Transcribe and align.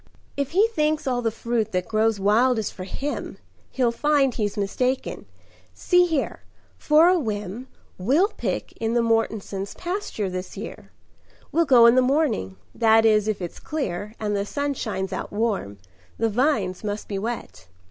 "If 0.35 0.53
he 0.53 0.67
thinks 0.69 1.05
all 1.05 1.21
the 1.21 1.29
fruit 1.29 1.71
that 1.73 1.87
grows 1.87 2.19
wild 2.19 2.57
is 2.57 2.71
for 2.71 2.85
him, 2.85 3.37
He'll 3.69 3.91
find 3.91 4.33
he's 4.33 4.57
mistaken. 4.57 5.27
See 5.75 6.07
here, 6.07 6.39
for 6.75 7.07
a 7.07 7.19
whim, 7.19 7.67
We'll 7.99 8.29
pick 8.29 8.71
in 8.77 8.95
the 8.95 9.03
Mortensons' 9.03 9.75
pasture 9.77 10.27
this 10.27 10.57
year. 10.57 10.89
We'll 11.51 11.65
go 11.65 11.85
in 11.85 11.93
the 11.93 12.01
morning, 12.01 12.55
that 12.73 13.05
is, 13.05 13.27
if 13.27 13.43
it's 13.43 13.59
clear, 13.59 14.15
And 14.19 14.35
the 14.35 14.43
sun 14.43 14.73
shines 14.73 15.13
out 15.13 15.31
warm: 15.31 15.77
the 16.17 16.29
vines 16.29 16.83
must 16.83 17.07
be 17.07 17.19
wet. 17.19 17.67